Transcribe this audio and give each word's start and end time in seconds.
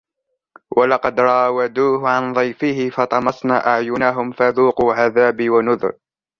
وَلَقَدْ 0.77 1.19
رَاوَدُوهُ 1.19 2.09
عَنْ 2.09 2.33
ضَيْفِهِ 2.33 2.89
فَطَمَسْنَا 2.89 3.67
أَعْيُنَهُمْ 3.67 4.31
فَذُوقُوا 4.31 4.93
عَذَابِي 4.93 5.49
وَنُذُرِ 5.49 5.93